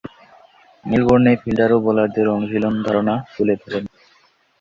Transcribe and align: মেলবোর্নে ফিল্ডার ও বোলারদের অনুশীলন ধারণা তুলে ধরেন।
মেলবোর্নে 0.85 1.33
ফিল্ডার 1.41 1.69
ও 1.73 1.83
বোলারদের 1.85 2.27
অনুশীলন 2.29 2.73
ধারণা 2.85 3.15
তুলে 3.33 3.55
ধরেন। 3.61 3.83